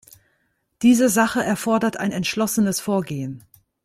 [0.81, 3.43] Diese Sache erfordert ein entschlossenes Vorgehen.